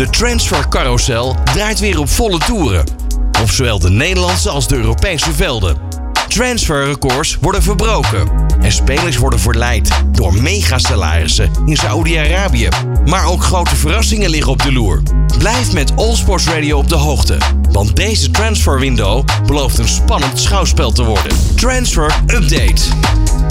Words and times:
De 0.00 0.10
transfercarousel 0.10 1.36
draait 1.44 1.78
weer 1.78 1.98
op 1.98 2.08
volle 2.08 2.38
toeren. 2.38 2.84
Op 3.40 3.50
zowel 3.50 3.78
de 3.78 3.90
Nederlandse 3.90 4.50
als 4.50 4.68
de 4.68 4.76
Europese 4.76 5.34
velden. 5.34 5.76
Transferrecords 6.28 7.38
worden 7.40 7.62
verbroken. 7.62 8.30
En 8.60 8.72
spelers 8.72 9.16
worden 9.16 9.40
verleid 9.40 9.90
door 10.12 10.34
megasalarissen 10.34 11.50
in 11.64 11.76
Saoedi-Arabië. 11.76 12.68
Maar 13.04 13.26
ook 13.26 13.42
grote 13.42 13.76
verrassingen 13.76 14.30
liggen 14.30 14.52
op 14.52 14.62
de 14.62 14.72
loer. 14.72 15.02
Blijf 15.38 15.72
met 15.72 15.96
All 15.96 16.16
Sports 16.16 16.46
Radio 16.46 16.78
op 16.78 16.88
de 16.88 16.96
hoogte. 16.96 17.38
Want 17.70 17.96
deze 17.96 18.30
transferwindow 18.30 19.24
belooft 19.46 19.78
een 19.78 19.88
spannend 19.88 20.38
schouwspel 20.38 20.92
te 20.92 21.04
worden. 21.04 21.36
Transfer 21.56 22.14
Update. 22.26 22.82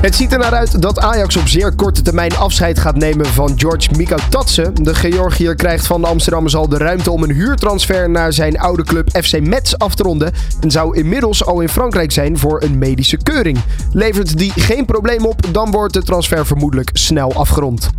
Het 0.00 0.14
ziet 0.14 0.32
er 0.32 0.38
naar 0.38 0.54
uit 0.54 0.82
dat 0.82 0.98
Ajax 0.98 1.36
op 1.36 1.48
zeer 1.48 1.74
korte 1.74 2.02
termijn 2.02 2.36
afscheid 2.36 2.78
gaat 2.78 2.96
nemen 2.96 3.26
van 3.26 3.52
George 3.56 3.88
Mikautatse. 3.96 4.72
De 4.74 4.94
Georgiër 4.94 5.54
krijgt 5.54 5.86
van 5.86 6.00
de 6.00 6.06
Amsterdammers 6.06 6.56
al 6.56 6.68
de 6.68 6.76
ruimte 6.76 7.10
om 7.10 7.22
een 7.22 7.32
huurtransfer 7.32 8.10
naar 8.10 8.32
zijn 8.32 8.58
oude 8.58 8.82
club 8.82 9.08
FC 9.22 9.40
Metz 9.40 9.74
af 9.74 9.94
te 9.94 10.02
ronden. 10.02 10.32
En 10.60 10.70
zou 10.70 10.96
inmiddels 10.96 11.44
al 11.44 11.60
in 11.60 11.68
Frankrijk 11.68 12.12
zijn 12.12 12.38
voor 12.38 12.62
een 12.62 12.78
medische 12.78 13.16
keuring. 13.16 13.58
Levert 13.92 14.38
die 14.38 14.52
geen 14.56 14.84
probleem 14.84 15.26
op, 15.26 15.40
dan 15.52 15.70
wordt 15.70 15.94
de 15.94 16.02
transfer 16.02 16.46
vermoedelijk 16.46 16.90
snel 16.92 17.34
afgerond. 17.34 17.90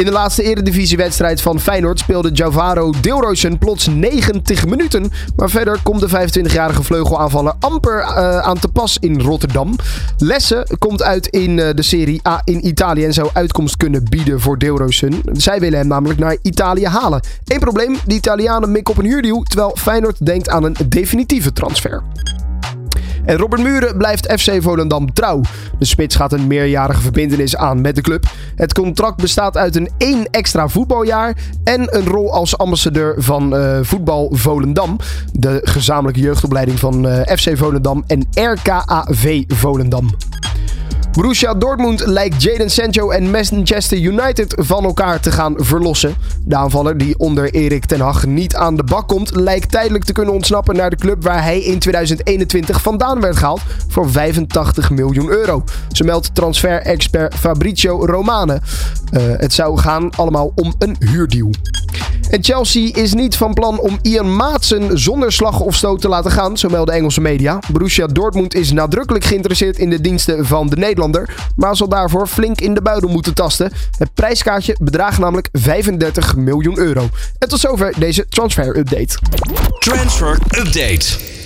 In 0.00 0.06
de 0.06 0.12
laatste 0.12 0.42
eredivisiewedstrijd 0.42 1.40
van 1.40 1.60
Feyenoord 1.60 1.98
speelde 1.98 2.30
Javaro 2.32 2.92
Deelroosen 3.00 3.58
plots 3.58 3.86
90 3.86 4.66
minuten. 4.66 5.10
Maar 5.36 5.50
verder 5.50 5.78
komt 5.82 6.00
de 6.00 6.08
25-jarige 6.08 6.82
vleugelaanvaller 6.82 7.54
amper 7.58 7.98
uh, 8.00 8.38
aan 8.38 8.58
te 8.58 8.68
pas 8.68 8.98
in 8.98 9.20
Rotterdam. 9.20 9.76
Lessen 10.18 10.66
komt 10.78 11.02
uit 11.02 11.26
in 11.26 11.56
uh, 11.58 11.68
de 11.74 11.82
Serie 11.82 12.28
A 12.28 12.40
in 12.44 12.66
Italië 12.66 13.04
en 13.04 13.12
zou 13.12 13.30
uitkomst 13.32 13.76
kunnen 13.76 14.04
bieden 14.04 14.40
voor 14.40 14.58
Deelroosen. 14.58 15.22
Zij 15.32 15.60
willen 15.60 15.78
hem 15.78 15.88
namelijk 15.88 16.18
naar 16.18 16.36
Italië 16.42 16.86
halen. 16.86 17.20
Eén 17.44 17.60
probleem, 17.60 17.96
de 18.06 18.14
Italianen 18.14 18.72
mikken 18.72 18.94
op 18.94 19.00
een 19.00 19.10
huurdeal, 19.10 19.42
terwijl 19.42 19.76
Feyenoord 19.78 20.26
denkt 20.26 20.48
aan 20.48 20.64
een 20.64 20.76
definitieve 20.88 21.52
transfer. 21.52 22.02
En 23.24 23.36
Robert 23.36 23.62
Muren 23.62 23.96
blijft 23.96 24.32
FC 24.32 24.62
Volendam 24.62 25.12
trouw. 25.12 25.40
De 25.78 25.84
spits 25.84 26.16
gaat 26.16 26.32
een 26.32 26.46
meerjarige 26.46 27.00
verbindenis 27.00 27.56
aan 27.56 27.80
met 27.80 27.94
de 27.94 28.00
club. 28.00 28.24
Het 28.56 28.72
contract 28.72 29.16
bestaat 29.20 29.56
uit 29.56 29.76
een 29.76 29.88
één 29.98 30.26
extra 30.30 30.68
voetbaljaar 30.68 31.36
en 31.64 31.96
een 31.96 32.06
rol 32.06 32.32
als 32.32 32.58
ambassadeur 32.58 33.14
van 33.18 33.56
uh, 33.56 33.78
Voetbal 33.82 34.28
Volendam. 34.32 34.96
De 35.32 35.60
gezamenlijke 35.64 36.20
jeugdopleiding 36.20 36.78
van 36.78 37.06
uh, 37.06 37.20
FC 37.20 37.56
Volendam 37.56 38.04
en 38.06 38.26
RKAV 38.34 39.42
Volendam. 39.48 40.10
Borussia 41.12 41.54
Dortmund 41.54 42.06
lijkt 42.06 42.42
Jadon 42.42 42.68
Sancho 42.68 43.10
en 43.10 43.30
Manchester 43.30 43.98
United 43.98 44.54
van 44.56 44.84
elkaar 44.84 45.20
te 45.20 45.32
gaan 45.32 45.54
verlossen. 45.56 46.14
De 46.44 46.56
aanvaller 46.56 46.98
die 46.98 47.18
onder 47.18 47.50
Erik 47.50 47.84
ten 47.84 48.00
Hag 48.00 48.26
niet 48.26 48.54
aan 48.54 48.76
de 48.76 48.84
bak 48.84 49.08
komt, 49.08 49.34
lijkt 49.34 49.70
tijdelijk 49.70 50.04
te 50.04 50.12
kunnen 50.12 50.34
ontsnappen 50.34 50.76
naar 50.76 50.90
de 50.90 50.96
club 50.96 51.22
waar 51.22 51.42
hij 51.42 51.60
in 51.60 51.78
2021 51.78 52.82
vandaan 52.82 53.20
werd 53.20 53.36
gehaald 53.36 53.60
voor 53.88 54.10
85 54.10 54.90
miljoen 54.90 55.28
euro. 55.28 55.64
Zo 55.92 56.04
meldt 56.04 56.34
transfer-expert 56.34 57.34
Fabrizio 57.34 58.04
Romane. 58.06 58.60
Uh, 59.12 59.22
het 59.36 59.52
zou 59.52 59.78
gaan 59.78 60.10
allemaal 60.10 60.52
om 60.54 60.74
een 60.78 60.96
huurdeal. 60.98 61.50
En 62.30 62.44
Chelsea 62.44 62.94
is 62.94 63.14
niet 63.14 63.36
van 63.36 63.54
plan 63.54 63.78
om 63.78 63.98
Ian 64.02 64.36
Maatsen 64.36 64.98
zonder 64.98 65.32
slag 65.32 65.60
of 65.60 65.74
stoot 65.74 66.00
te 66.00 66.08
laten 66.08 66.30
gaan, 66.30 66.58
zo 66.58 66.68
melden 66.68 66.94
Engelse 66.94 67.20
media. 67.20 67.58
Borussia 67.72 68.06
Dortmund 68.06 68.54
is 68.54 68.72
nadrukkelijk 68.72 69.24
geïnteresseerd 69.24 69.78
in 69.78 69.90
de 69.90 70.00
diensten 70.00 70.46
van 70.46 70.68
de 70.68 70.76
Nederlander, 70.76 71.34
maar 71.56 71.76
zal 71.76 71.88
daarvoor 71.88 72.26
flink 72.26 72.60
in 72.60 72.74
de 72.74 72.82
buidel 72.82 73.08
moeten 73.08 73.34
tasten. 73.34 73.72
Het 73.98 74.14
prijskaartje 74.14 74.76
bedraagt 74.80 75.18
namelijk 75.18 75.48
35 75.52 76.36
miljoen 76.36 76.78
euro. 76.78 77.08
En 77.38 77.48
tot 77.48 77.60
zover 77.60 77.94
deze 77.98 78.26
transfer 78.28 78.76
update. 78.76 79.18
Transfer 79.78 80.38
update. 80.50 81.39